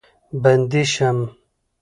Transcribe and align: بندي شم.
بندي 0.41 0.83
شم. 0.93 1.17